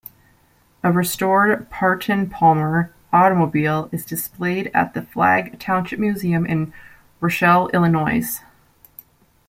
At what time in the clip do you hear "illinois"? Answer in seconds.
7.67-8.39